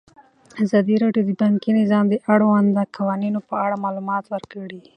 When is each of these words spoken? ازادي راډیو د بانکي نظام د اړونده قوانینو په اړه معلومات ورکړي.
ازادي 0.63 0.95
راډیو 1.03 1.23
د 1.27 1.31
بانکي 1.41 1.71
نظام 1.79 2.05
د 2.09 2.13
اړونده 2.33 2.83
قوانینو 2.97 3.39
په 3.49 3.55
اړه 3.65 3.75
معلومات 3.85 4.25
ورکړي. 4.33 4.81